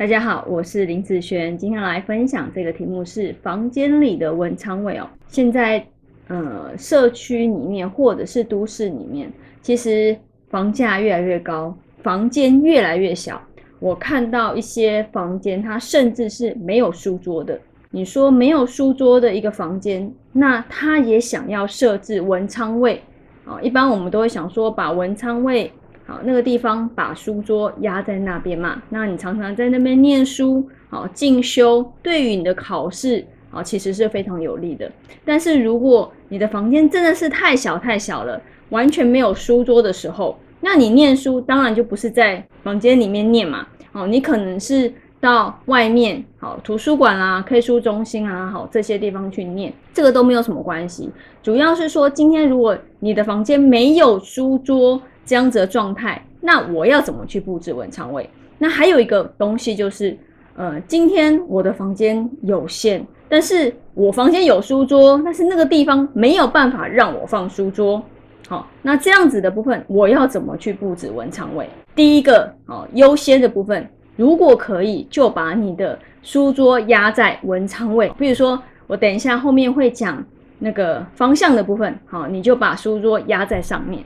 [0.00, 5.06] 大家好，我是林子璇，今天来分享这个题目是房间里的文昌位哦。
[5.28, 5.86] 现在
[6.28, 10.16] 呃，社区里面或者是都市里面，其实
[10.48, 13.42] 房价越来越高，房间越来越小。
[13.78, 17.60] 我看到一些房间，它甚至是没有书桌的。
[17.90, 23.02] 你说没有书桌的一个房间，那他也想要设置文昌位
[23.44, 23.60] 啊？
[23.60, 25.70] 一般我们都会想说，把文昌位。
[26.10, 34.90] 好，那个地方把书桌压在那边嘛，那你常常在那边念书，好进修，对于你的考试啊，其实是非常有利的。
[35.24, 51.08] 但是如果你的房间真的是太小太小了，完全没有书桌的时候，那你念书当然就不是在房间里面念嘛，哦，你可能是到外面，好图书馆啊、K 书中心啊，好这些地方去念，这个都没有什么关系。
[51.40, 58.28] 主要是说，今天如果你的房间没有书桌，这样子的状态，那我要怎么去布置文昌位？
[58.58, 60.18] 那还有一个东西就是，
[60.56, 68.02] 呃，今天我的房间有限，但是我房间有书桌，但是那个地方没有办法让我放书桌。
[68.48, 71.70] 好，那这样子的部分，我要怎么去布置文昌位？
[71.94, 78.12] 第一个，哦，优先的部分，如果可以，就把你的书桌压在文昌位。
[78.18, 80.24] 比如说，我等一下后面会讲
[80.58, 84.02] 那个方向的部分，好，你就把书桌压在上面。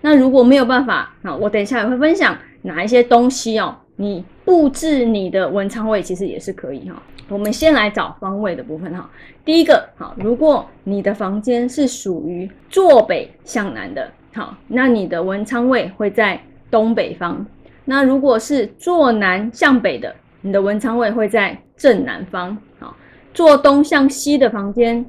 [0.00, 3.76] 那如果没有办法，那我等一下也会分享哪一些东西哦。
[3.96, 7.02] 你布置你的文昌位其实也是可以哈。
[7.28, 9.08] 我们先来找方位的部分哈。
[9.44, 17.44] 第一个，好，如果你的房间是属于坐北向南的，好，那你的文昌位会在东北方。
[17.84, 22.56] 那如果是坐南向北的，你的文昌位会在正南方。
[22.78, 22.96] 好，
[23.34, 25.04] 坐东向西的房间，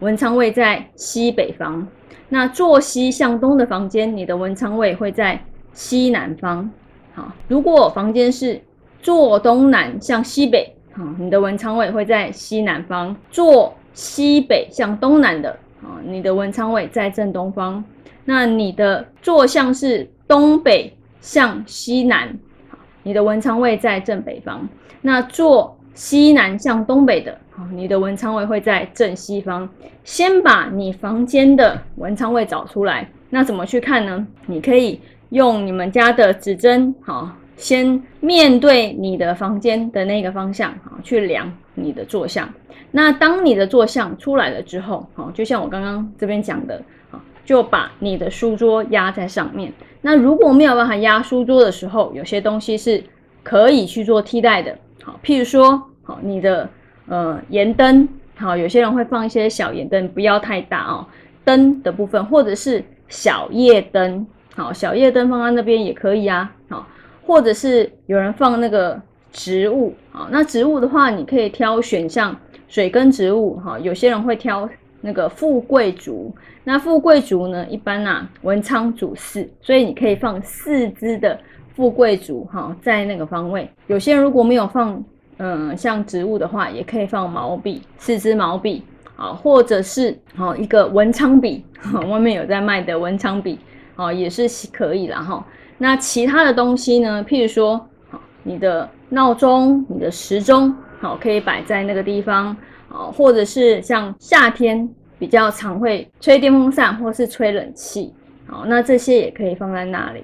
[0.00, 1.86] 文昌位在西北方。
[2.28, 5.40] 那坐西向东的房间，你的文昌位会在
[5.72, 6.70] 西南方。
[7.12, 8.60] 好，如果房间是
[9.02, 13.14] 坐东南向西北，好，你的文昌位会在西南方。
[13.30, 15.50] 坐西北向东南的，
[15.82, 17.84] 啊，你的文昌位在正东方。
[18.24, 22.28] 那你的坐向是东北向西南，
[22.70, 24.68] 好，你的文昌位在正北方。
[25.02, 27.36] 那坐西南向东北的。
[27.72, 29.68] 你的文昌位会在正西方。
[30.02, 33.08] 先把你房间的文昌位找出来。
[33.28, 34.26] 那怎么去看呢？
[34.46, 42.48] 你可以用你们家的指针，好，先面对你的房间的那个方向，好，去量你的坐向。
[42.90, 49.72] 那当你的坐向出来了之后，好，就像我刚刚这边讲的，好，就把你的书桌压在上面。
[50.00, 53.04] 那如果没有办法压书桌的时候，有些东西是
[53.42, 54.76] 可以去做替代的。
[55.02, 56.68] 好，譬如说，好，你的。
[57.06, 61.04] 呃，盐灯好，有些人会放一些小盐灯，不要太大哦。
[61.44, 64.24] 灯的部分，或者是小夜灯，
[64.54, 66.48] 好，小夜灯放在那边也可以啊。
[66.68, 66.86] 好，
[67.26, 69.00] 或者是有人放那个
[69.32, 72.36] 植物，好，那植物的话，你可以挑选像
[72.68, 74.68] 水根植物，哈，有些人会挑
[75.00, 76.32] 那个富贵竹。
[76.62, 81.36] 那富贵竹呢，一般呐，文昌主四，所以你可以放四支的
[81.80, 83.68] 富贵竹，哈，在那个方位。
[83.86, 85.02] 有些人如果没有放。
[85.42, 88.82] 嗯，像植物的话，也可以放毛笔，四支毛笔
[89.16, 91.64] 啊，或者是好一个文昌笔，
[92.10, 93.58] 外面有在卖的文昌笔，
[93.96, 95.42] 啊，也是可以了哈。
[95.78, 97.24] 那其他的东西呢？
[97.26, 97.78] 譬如说，
[98.10, 102.54] 好，你的闹钟、你的时钟，好，可以摆在那个地方
[102.90, 104.86] 啊，或者是像夏天
[105.18, 108.12] 比较常会吹电风扇或是吹冷气，
[108.46, 110.22] 好，那这些也可以放在那里。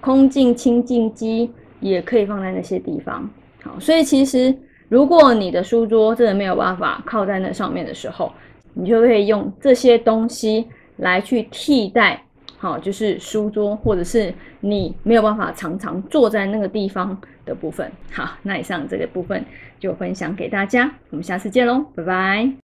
[0.00, 1.50] 空净清净机
[1.80, 3.28] 也可以放在那些地方。
[3.62, 4.54] 好，所以其实
[4.88, 8.32] 如果你的书桌真的没有办法靠在那上面的时候，
[8.72, 12.20] 你就可以用这些东西来去替代。
[12.56, 17.90] 好，就是书桌或者是你没有办法常常坐在那个地方的部分。
[18.10, 19.44] 好，那以上这个部分
[19.78, 22.50] 就分享给大家，我们下次见喽，拜拜。